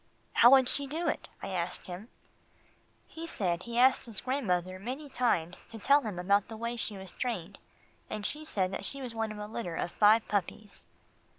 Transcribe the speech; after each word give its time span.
"How 0.33 0.49
would 0.49 0.67
she 0.67 0.87
do 0.87 1.07
it?" 1.07 1.29
I 1.43 1.49
asked 1.49 1.85
him. 1.85 2.07
He 3.05 3.27
said 3.27 3.61
he 3.61 3.75
had 3.75 3.85
asked 3.89 4.07
his 4.07 4.19
grandmother 4.21 4.79
many 4.79 5.09
times 5.09 5.61
to 5.69 5.77
tell 5.77 6.01
him 6.01 6.17
about 6.17 6.47
the 6.47 6.57
way 6.57 6.75
she 6.75 6.97
was 6.97 7.11
trained, 7.11 7.59
and 8.09 8.25
she 8.25 8.43
said 8.43 8.71
that 8.71 8.83
she 8.83 8.99
was 8.99 9.13
one 9.13 9.31
of 9.31 9.37
a 9.37 9.45
litter 9.45 9.75
of 9.75 9.91
five 9.91 10.27
puppies. 10.27 10.87